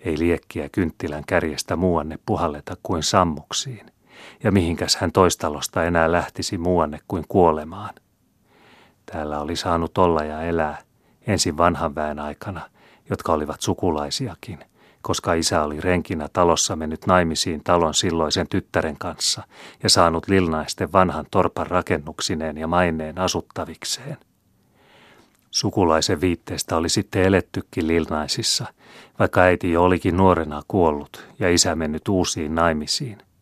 [0.00, 3.93] Ei liekkiä kynttilän kärjestä muuanne puhalleta kuin sammuksiin,
[4.44, 7.94] ja mihinkäs hän toistalosta enää lähtisi muuanne kuin kuolemaan.
[9.12, 10.78] Täällä oli saanut olla ja elää
[11.26, 12.60] ensin vanhan väen aikana,
[13.10, 14.58] jotka olivat sukulaisiakin,
[15.02, 19.42] koska isä oli renkinä talossa mennyt naimisiin talon silloisen tyttären kanssa
[19.82, 24.16] ja saanut lilnaisten vanhan torpan rakennuksineen ja maineen asuttavikseen.
[25.50, 28.66] Sukulaisen viitteestä oli sitten elettykin Lilnaisissa,
[29.18, 33.18] vaikka äiti jo olikin nuorena kuollut ja isä mennyt uusiin naimisiin–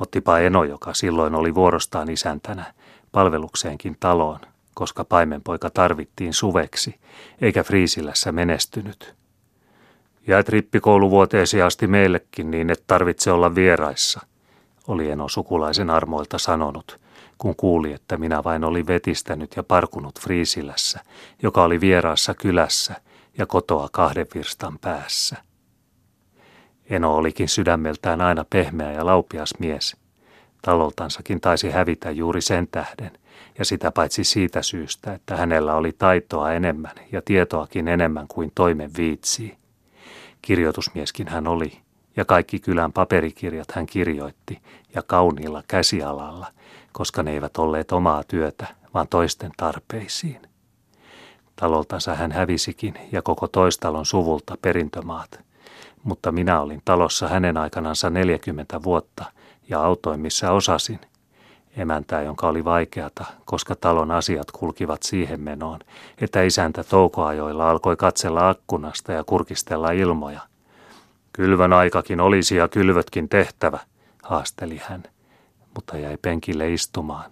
[0.00, 2.74] Ottipa Eno, joka silloin oli vuorostaan isäntänä,
[3.12, 4.40] palvelukseenkin taloon,
[4.74, 7.00] koska paimenpoika tarvittiin suveksi,
[7.40, 9.14] eikä Friisilässä menestynyt.
[10.26, 14.20] Jäät rippikouluvuoteesi asti meillekin niin, et tarvitse olla vieraissa,
[14.88, 17.00] oli Eno sukulaisen armoilta sanonut,
[17.38, 21.00] kun kuuli, että minä vain oli vetistänyt ja parkunut Friisilässä,
[21.42, 22.94] joka oli vieraassa kylässä,
[23.38, 25.47] ja kotoa kahden virstan päässä.
[26.90, 29.96] Eno olikin sydämeltään aina pehmeä ja laupias mies.
[30.62, 33.10] Taloltansakin taisi hävitä juuri sen tähden,
[33.58, 38.90] ja sitä paitsi siitä syystä, että hänellä oli taitoa enemmän ja tietoakin enemmän kuin toimen
[38.96, 39.56] viitsii.
[40.42, 41.78] Kirjoitusmieskin hän oli,
[42.16, 44.58] ja kaikki kylän paperikirjat hän kirjoitti,
[44.94, 46.46] ja kauniilla käsialalla,
[46.92, 50.40] koska ne eivät olleet omaa työtä, vaan toisten tarpeisiin.
[51.56, 55.47] Taloltansa hän hävisikin ja koko toistalon suvulta perintömaat.
[56.04, 59.24] Mutta minä olin talossa hänen aikanansa 40 vuotta
[59.68, 61.00] ja autoin missä osasin.
[61.76, 65.80] Emäntää, jonka oli vaikeata, koska talon asiat kulkivat siihen menoon,
[66.20, 70.40] että isäntä toukoajoilla alkoi katsella akkunasta ja kurkistella ilmoja.
[71.32, 73.78] Kylvön aikakin olisi ja kylvötkin tehtävä,
[74.22, 75.02] haasteli hän,
[75.74, 77.30] mutta jäi penkille istumaan.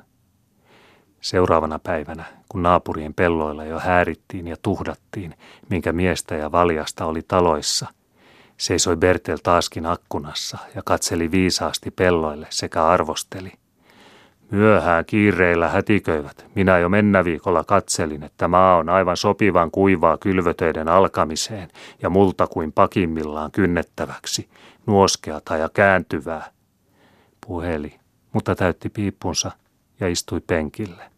[1.20, 5.34] Seuraavana päivänä, kun naapurien pelloilla jo häärittiin ja tuhdattiin,
[5.68, 7.86] minkä miestä ja valjasta oli taloissa,
[8.56, 13.52] seisoi Bertel taaskin akkunassa ja katseli viisaasti pelloille sekä arvosteli.
[14.50, 16.46] Myöhään kiireillä hätiköivät.
[16.54, 21.68] Minä jo mennä viikolla katselin, että maa on aivan sopivan kuivaa kylvötöiden alkamiseen
[22.02, 24.48] ja multa kuin pakimmillaan kynnettäväksi,
[24.86, 26.50] nuoskeata ja kääntyvää.
[27.46, 27.94] Puheli,
[28.32, 29.50] mutta täytti piippunsa
[30.00, 31.15] ja istui penkille.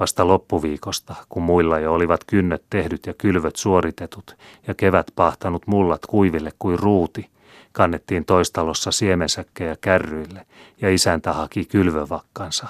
[0.00, 6.06] Vasta loppuviikosta, kun muilla jo olivat kynnet tehdyt ja kylvöt suoritetut ja kevät pahtanut mullat
[6.06, 7.30] kuiville kuin ruuti,
[7.72, 10.46] kannettiin toistalossa siemensäkkejä kärryille
[10.80, 12.66] ja isäntä haki kylvövakkansa.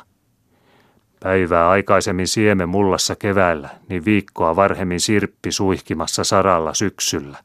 [1.20, 7.38] Päivää aikaisemmin sieme mullassa keväällä, niin viikkoa varhemmin sirppi suihkimassa saralla syksyllä,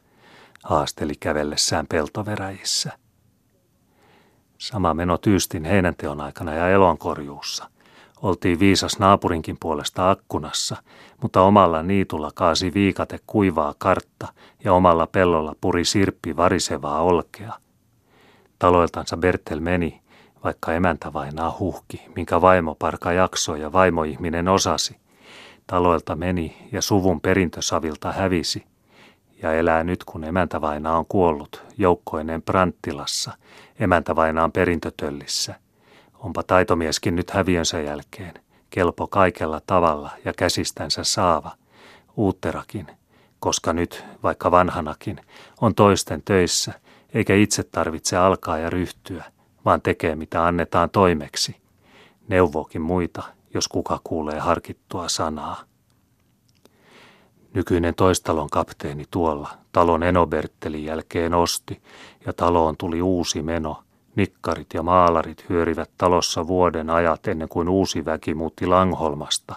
[0.63, 2.91] haasteli kävellessään peltoveräjissä.
[4.57, 7.67] Sama meno tyystin heinänteon aikana ja elonkorjuussa–
[8.21, 10.75] Oltiin viisas naapurinkin puolesta akkunassa,
[11.21, 14.27] mutta omalla niitulla kaasi viikate kuivaa kartta
[14.63, 17.53] ja omalla pellolla puri sirppi varisevaa olkea.
[18.59, 20.01] Taloiltansa Bertel meni,
[20.43, 24.97] vaikka emäntä vainaa huhki, minkä vaimoparka jaksoi ja vaimoihminen osasi.
[25.67, 28.63] Taloilta meni ja suvun perintösavilta hävisi.
[29.41, 33.31] Ja elää nyt, kun emäntävaina on kuollut, joukkoinen Pranttilassa,
[33.79, 35.55] emäntävainaan perintötöllissä–
[36.21, 38.33] Onpa taitomieskin nyt häviönsä jälkeen,
[38.69, 41.51] kelpo kaikella tavalla ja käsistänsä saava,
[42.17, 42.87] uutterakin,
[43.39, 45.21] koska nyt, vaikka vanhanakin,
[45.61, 46.73] on toisten töissä,
[47.13, 49.23] eikä itse tarvitse alkaa ja ryhtyä,
[49.65, 51.55] vaan tekee mitä annetaan toimeksi.
[52.27, 55.63] Neuvokin muita, jos kuka kuulee harkittua sanaa.
[57.53, 61.81] Nykyinen toistalon kapteeni tuolla talon Enoberttelin jälkeen osti,
[62.25, 63.83] ja taloon tuli uusi meno–
[64.15, 69.55] Nikkarit ja maalarit hyörivät talossa vuoden ajat ennen kuin uusi väki muutti Langholmasta,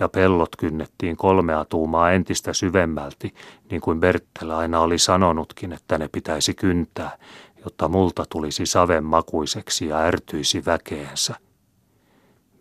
[0.00, 3.34] ja pellot kynnettiin kolmea tuumaa entistä syvemmälti,
[3.70, 7.18] niin kuin Berttelä aina oli sanonutkin, että ne pitäisi kyntää,
[7.64, 11.34] jotta multa tulisi saven makuiseksi ja ärtyisi väkeensä.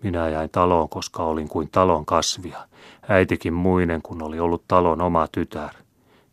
[0.04, 2.68] Minä jäin taloon, koska olin kuin talon kasvia,
[3.10, 5.74] äitikin muinen, kun oli ollut talon oma tytär.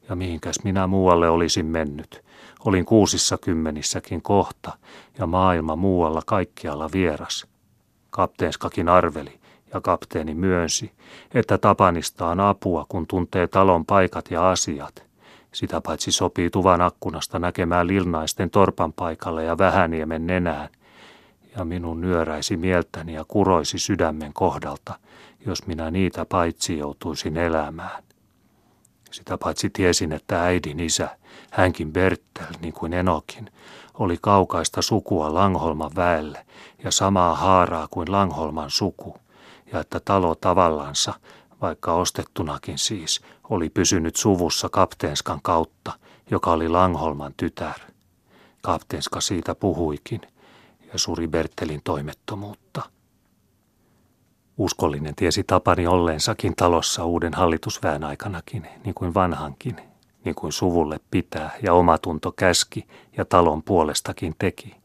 [0.09, 2.20] Ja mihinkäs minä muualle olisin mennyt–
[2.64, 4.79] Olin kuusissa kymmenissäkin kohta
[5.18, 7.46] ja maailma muualla kaikkialla vieras.
[8.11, 9.40] Kapteenskakin arveli
[9.75, 10.92] ja kapteeni myönsi,
[11.35, 15.11] että Tapanista on apua, kun tuntee talon paikat ja asiat.
[15.53, 20.68] Sitä paitsi sopii tuvan akkunasta näkemään lilnaisten torpan paikalle ja vähäniemen nenään.
[21.57, 24.94] Ja minun nyöräisi mieltäni ja kuroisi sydämen kohdalta,
[25.46, 28.03] jos minä niitä paitsi joutuisin elämään.
[29.11, 31.16] Sitä paitsi tiesin, että äidin isä,
[31.50, 33.50] hänkin Bertel, niin kuin Enokin,
[33.94, 36.46] oli kaukaista sukua Langholman väelle
[36.84, 39.16] ja samaa haaraa kuin Langholman suku,
[39.72, 41.14] ja että talo tavallansa,
[41.60, 45.92] vaikka ostettunakin siis, oli pysynyt suvussa kapteenskan kautta,
[46.30, 47.80] joka oli Langholman tytär.
[48.62, 50.20] Kapteenska siitä puhuikin
[50.92, 52.82] ja suri Bertelin toimettomuutta.
[54.58, 59.89] Uskollinen tiesi tapani olleensakin talossa uuden hallitusväen aikanakin, niin kuin vanhankin,
[60.24, 64.76] niin kuin suvulle pitää ja omatunto käski ja talon puolestakin teki,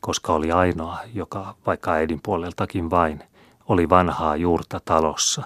[0.00, 3.22] koska oli ainoa, joka, vaikka äidin puoleltakin vain,
[3.68, 5.42] oli vanhaa juurta talossa.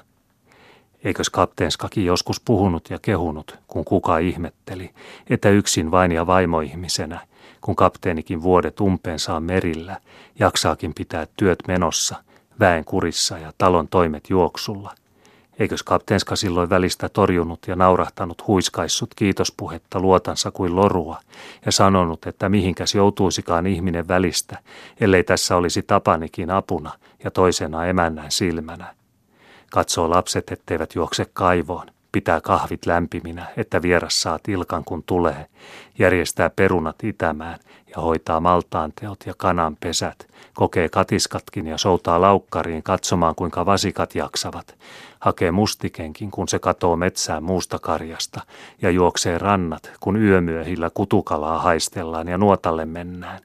[1.05, 4.91] Eikös kapteenskakin joskus puhunut ja kehunut, kun kuka ihmetteli,
[5.31, 7.21] että yksin vain ja vaimoihmisenä,
[7.61, 10.01] kun kapteenikin vuodet umpeensaa merillä,
[10.39, 12.17] jaksaakin pitää työt menossa–
[12.61, 14.95] väen kurissa ja talon toimet juoksulla.
[15.59, 21.21] Eikös kapteenska silloin välistä torjunut ja naurahtanut huiskaissut kiitospuhetta luotansa kuin lorua
[21.67, 24.59] ja sanonut, että mihinkäs joutuisikaan ihminen välistä,
[25.01, 26.93] ellei tässä olisi tapanikin apuna
[27.25, 28.95] ja toisena emännän silmänä.
[29.71, 35.47] Katsoo lapset, etteivät juokse kaivoon, pitää kahvit lämpiminä, että vieras saa tilkan kun tulee,
[35.99, 37.59] järjestää perunat itämään
[37.97, 44.75] ja hoitaa maltaanteot ja kanan pesät, kokee katiskatkin ja soutaa laukkariin katsomaan kuinka vasikat jaksavat,
[45.21, 48.41] hakee mustikenkin kun se katoo metsään muusta karjasta
[48.83, 53.41] ja juoksee rannat kun yömyöhillä kutukalaa haistellaan ja nuotalle mennään,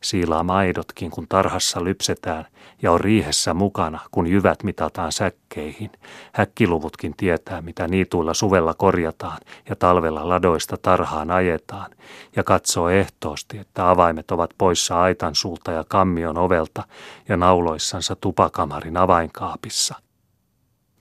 [0.00, 2.46] siilaa maidotkin, kun tarhassa lypsetään,
[2.82, 5.90] ja on riihessä mukana, kun jyvät mitataan säkkeihin.
[6.32, 9.38] Häkkiluvutkin tietää, mitä niituilla suvella korjataan
[9.68, 11.90] ja talvella ladoista tarhaan ajetaan,
[12.36, 16.82] ja katsoo ehtoosti, että avaimet ovat poissa aitan suulta ja kammion ovelta
[17.28, 19.94] ja nauloissansa tupakamarin avainkaapissa.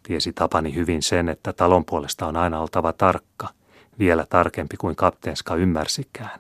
[0.04, 3.48] Tiesi Tapani hyvin sen, että talon puolesta on aina oltava tarkka,
[4.00, 6.40] vielä tarkempi kuin kapteenska ymmärsikään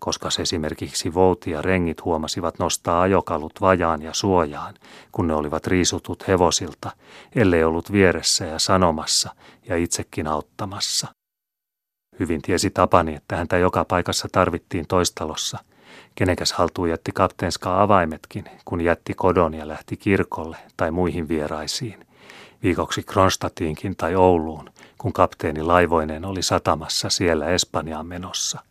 [0.00, 4.74] koska se esimerkiksi Vouti ja rengit huomasivat nostaa ajokalut vajaan ja suojaan,
[5.12, 6.90] kun ne olivat riisutut hevosilta,
[7.34, 9.30] ellei ollut vieressä ja sanomassa
[9.68, 11.08] ja itsekin auttamassa.
[12.20, 15.58] Hyvin tiesi Tapani, että häntä joka paikassa tarvittiin toistalossa.
[16.14, 22.06] Kenekäs haltuun jätti kapteenska avaimetkin, kun jätti kodon ja lähti kirkolle tai muihin vieraisiin.
[22.62, 28.60] Viikoksi Kronstadtiinkin tai Ouluun, kun kapteeni laivoinen oli satamassa siellä Espanjaan menossa–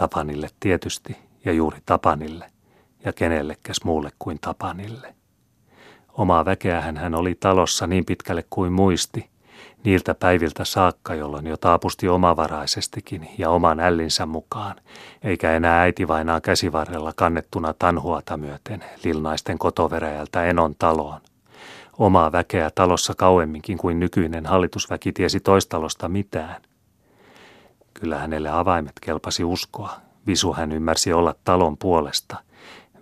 [0.00, 2.50] Tapanille tietysti ja juuri Tapanille
[3.04, 5.14] ja kenellekäs muulle kuin Tapanille.
[6.12, 9.30] Omaa väkeähän hän oli talossa niin pitkälle kuin muisti,
[9.84, 14.76] niiltä päiviltä saakka, jolloin jo taapusti omavaraisestikin ja oman ällinsä mukaan,
[15.22, 21.20] eikä enää äiti vainaa käsivarrella kannettuna tanhuata myöten lilnaisten kotoveräjältä Enon taloon.
[21.98, 26.62] Omaa väkeä talossa kauemminkin kuin nykyinen hallitusväki tiesi toistalosta mitään.
[27.94, 29.96] Kyllä hänelle avaimet kelpasi uskoa.
[30.26, 32.36] Visu hän ymmärsi olla talon puolesta.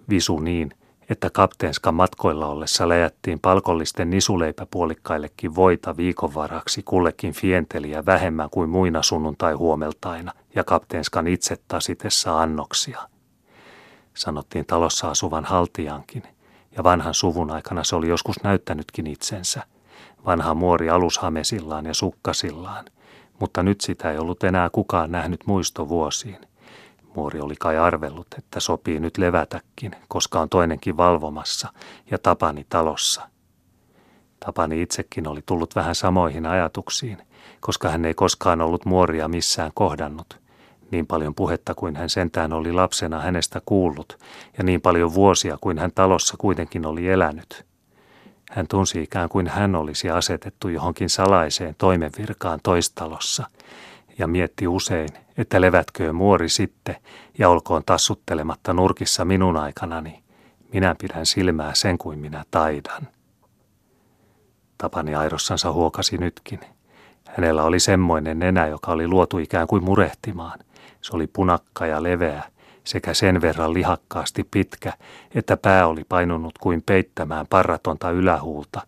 [0.08, 0.70] Visu niin,
[1.10, 9.02] että kapteenska matkoilla ollessa läjättiin palkollisten nisuleipäpuolikkaillekin voita viikon varaksi kullekin fienteliä vähemmän kuin muina
[9.02, 13.00] sunnuntai-huomeltaina ja kapteenskan itse tasitessa annoksia.
[14.14, 16.22] Sanottiin talossa asuvan haltijankin,
[16.76, 19.62] ja vanhan suvun aikana se oli joskus näyttänytkin itsensä.
[20.26, 22.84] Vanha muori alushamesillaan ja sukkasillaan–
[23.40, 26.47] mutta nyt sitä ei ollut enää kukaan nähnyt muistovuosiin.
[27.14, 31.72] Muori oli kai arvellut, että sopii nyt levätäkin, koska on toinenkin valvomassa
[32.10, 33.28] ja Tapani talossa.
[34.40, 37.18] Tapani itsekin oli tullut vähän samoihin ajatuksiin,
[37.60, 40.40] koska hän ei koskaan ollut muoria missään kohdannut.
[40.90, 44.18] Niin paljon puhetta kuin hän sentään oli lapsena hänestä kuullut,
[44.58, 47.64] ja niin paljon vuosia kuin hän talossa kuitenkin oli elänyt–
[48.50, 53.46] hän tunsi ikään kuin hän olisi asetettu johonkin salaiseen toimenvirkaan toistalossa
[54.18, 56.96] ja mietti usein, että levätköön muori sitten
[57.38, 60.22] ja olkoon tassuttelematta nurkissa minun aikanani.
[60.72, 63.08] Minä pidän silmää sen kuin minä taidan.
[64.78, 66.60] Tapani airossansa huokasi nytkin.
[67.28, 70.58] Hänellä oli semmoinen nenä, joka oli luotu ikään kuin murehtimaan.
[71.00, 72.42] Se oli punakka ja leveä
[72.84, 74.92] sekä sen verran lihakkaasti pitkä,
[75.34, 78.80] että pää oli painunut kuin peittämään parratonta ylähuulta,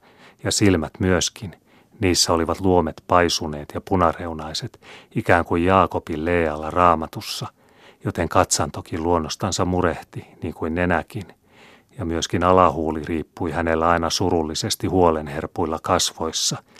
[0.44, 1.56] ja silmät myöskin.
[2.00, 4.80] Niissä olivat luomet paisuneet ja punareunaiset,
[5.14, 7.46] ikään kuin Jaakobin Lealla raamatussa,
[8.04, 11.24] joten katsantokin luonnostansa murehti, niin kuin nenäkin.
[11.98, 16.62] Ja myöskin alahuuli riippui hänellä aina surullisesti huolenherpuilla kasvoissa–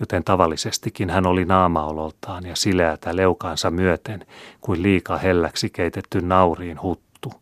[0.00, 4.26] joten tavallisestikin hän oli naamaololtaan ja sileätä leukaansa myöten
[4.60, 7.32] kuin liika helläksi keitetty nauriin huttu.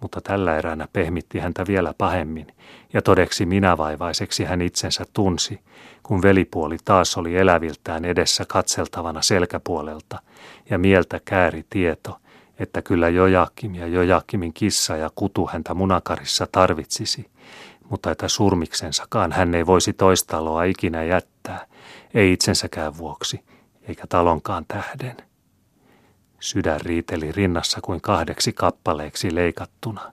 [0.00, 2.46] Mutta tällä eräänä pehmitti häntä vielä pahemmin,
[2.92, 5.60] ja todeksi minävaivaiseksi hän itsensä tunsi,
[6.02, 10.18] kun velipuoli taas oli eläviltään edessä katseltavana selkäpuolelta,
[10.70, 12.20] ja mieltä kääri tieto,
[12.58, 17.30] että kyllä Jojakim ja Jojakimin kissa ja kutu häntä munakarissa tarvitsisi,
[17.90, 21.66] mutta että surmiksensakaan hän ei voisi toistaloa ikinä jättää,
[22.14, 23.40] ei itsensäkään vuoksi,
[23.88, 25.16] eikä talonkaan tähden.
[26.40, 30.12] Sydän riiteli rinnassa kuin kahdeksi kappaleeksi leikattuna.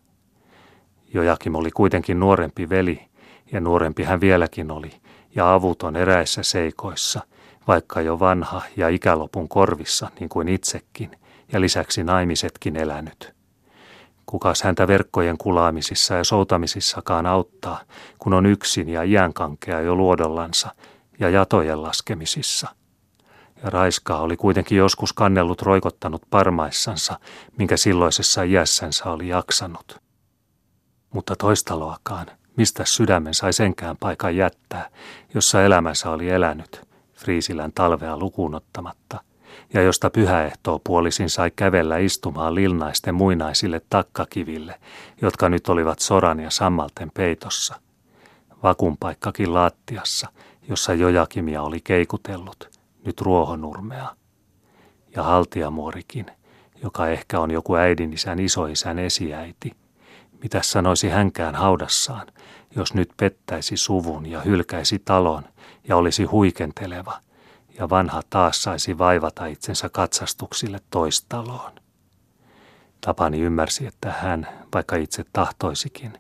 [1.14, 3.02] Jojakim oli kuitenkin nuorempi veli,
[3.52, 4.92] ja nuorempi hän vieläkin oli,
[5.36, 7.22] ja avuton eräissä seikoissa,
[7.68, 11.12] vaikka jo vanha ja ikälopun korvissa, niin kuin itsekin,
[11.52, 13.34] ja lisäksi naimisetkin elänyt.
[14.26, 17.82] Kukas häntä verkkojen kulaamisissa ja soutamisissakaan auttaa,
[18.20, 20.70] kun on yksin ja iänkankea jo luodollansa
[21.20, 22.68] ja jatojen laskemisissa.
[23.64, 27.20] Ja Raiskaa oli kuitenkin joskus kannellut roikottanut parmaissansa,
[27.58, 30.04] minkä silloisessa iässänsä oli jaksanut.
[31.14, 34.90] Mutta toistaloakaan, mistä sydämen sai senkään paikan jättää,
[35.34, 36.82] jossa elämänsä oli elänyt,
[37.14, 39.20] Friisilän talvea lukuun ottamatta–
[39.74, 44.80] ja josta pyhäehtoo puolisin sai kävellä istumaan lilnaisten muinaisille takkakiville,
[45.22, 47.80] jotka nyt olivat soran ja sammalten peitossa.
[48.64, 50.28] Vakunpaikkakin laattiassa,
[50.70, 54.08] jossa Jojakimia oli keikutellut, nyt ruohonurmea.
[55.16, 56.26] Ja haltiamuorikin,
[56.84, 59.72] joka ehkä on joku äidinisän isoisän esiäiti.
[60.44, 62.28] Mitä sanoisi hänkään haudassaan,
[62.76, 65.44] jos nyt pettäisi suvun ja hylkäisi talon
[65.88, 67.20] ja olisi huikenteleva,
[67.80, 71.72] ja vanha taas saisi vaivata itsensä katsastuksille toistaloon.
[73.02, 76.14] Tapani ymmärsi, että hän, vaikka itse tahtoisikin,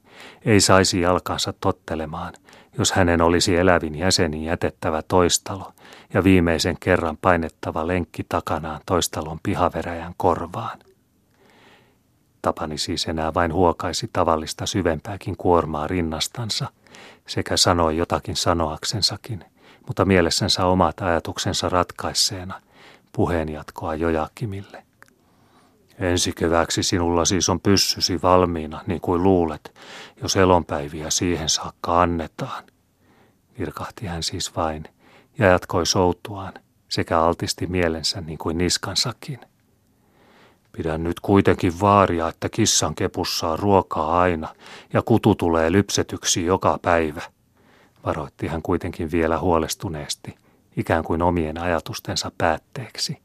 [0.46, 2.34] ei saisi jalkansa tottelemaan,
[2.78, 5.72] jos hänen olisi elävin jäseni jätettävä toistalo
[6.14, 10.80] ja viimeisen kerran painettava lenkki takanaan toistalon pihaveräjän korvaan.
[12.44, 16.68] Tapani siis enää vain huokaisi tavallista syvempääkin kuormaa rinnastansa
[17.28, 19.46] sekä sanoi jotakin sanoaksensakin,
[19.88, 22.62] mutta mielessänsä omat ajatuksensa ratkaisseena
[23.12, 24.84] puheenjatkoa Jojakimille.
[26.00, 29.76] Ensi keväksi sinulla siis on pyssysi valmiina, niin kuin luulet,
[30.22, 32.64] jos elonpäiviä siihen saakka annetaan.
[33.60, 34.84] Virkahti hän siis vain
[35.38, 36.54] ja jatkoi soutuaan
[36.90, 39.40] sekä altisti mielensä niin kuin niskansakin.
[40.78, 44.56] Pidän nyt kuitenkin vaaria, että kissan kepussa on ruokaa aina
[44.94, 47.22] ja kutu tulee lypsetyksi joka päivä,
[48.06, 50.36] varoitti hän kuitenkin vielä huolestuneesti,
[50.78, 53.18] ikään kuin omien ajatustensa päätteeksi.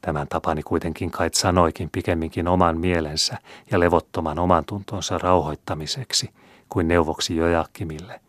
[0.00, 3.38] Tämän tapani kuitenkin kait sanoikin pikemminkin oman mielensä
[3.70, 6.30] ja levottoman oman tuntonsa rauhoittamiseksi
[6.68, 8.20] kuin neuvoksi Jojakimille,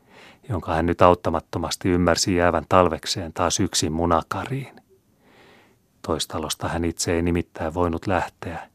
[0.50, 4.89] jonka hän nyt auttamattomasti ymmärsi jäävän talvekseen taas yksin munakariin.
[6.02, 8.70] Toistalosta hän itse ei nimittäin voinut lähteä,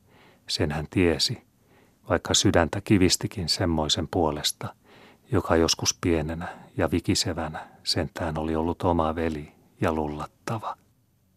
[0.47, 1.43] sen hän tiesi,
[2.09, 4.75] vaikka sydäntä kivistikin semmoisen puolesta,
[5.33, 10.77] joka joskus pienenä ja vikisevänä sentään oli ollut oma veli ja lullattava.